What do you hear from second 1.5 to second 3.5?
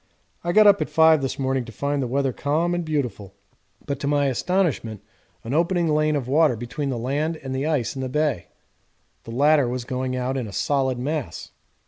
to find the weather calm and beautiful,